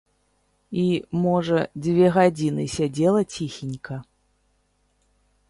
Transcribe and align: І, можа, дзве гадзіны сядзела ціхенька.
І, 0.83 0.85
можа, 1.25 1.59
дзве 1.87 2.07
гадзіны 2.15 2.63
сядзела 2.77 3.21
ціхенька. 3.37 3.95